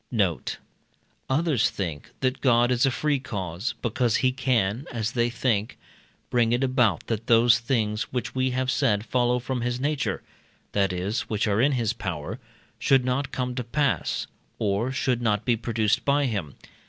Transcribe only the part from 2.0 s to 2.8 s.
that God